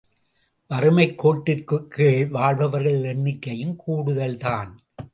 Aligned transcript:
வறுமைக்கோட்டிற்குக் 0.69 1.87
கீழ் 1.87 2.27
வாழ்பவர்கள் 2.27 3.01
எண்ணிக்கையும் 3.01 3.75
கூடுதல்தான். 3.87 4.77